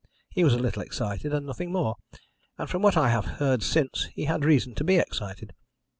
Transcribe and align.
He 0.31 0.43
was 0.43 0.55
a 0.55 0.57
little 0.57 0.81
excited, 0.81 1.31
and 1.31 1.45
nothing 1.45 1.71
more, 1.71 1.95
and 2.57 2.67
from 2.67 2.81
what 2.81 2.97
I 2.97 3.09
have 3.09 3.25
heard 3.37 3.61
since 3.61 4.05
he 4.15 4.23
had 4.25 4.43
reason 4.43 4.73
to 4.73 4.83
be 4.83 4.95
excited. 4.97 5.53